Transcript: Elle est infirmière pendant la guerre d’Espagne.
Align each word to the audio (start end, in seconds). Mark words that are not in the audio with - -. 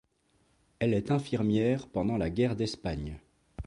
Elle 0.79 0.95
est 0.95 1.11
infirmière 1.11 1.87
pendant 1.87 2.17
la 2.17 2.31
guerre 2.31 2.55
d’Espagne. 2.55 3.19